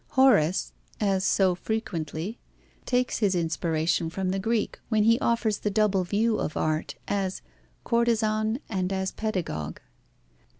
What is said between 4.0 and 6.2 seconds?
from the Greek, when he offers the double